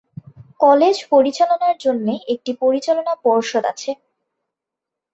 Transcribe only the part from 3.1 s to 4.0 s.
পর্ষদ আছে।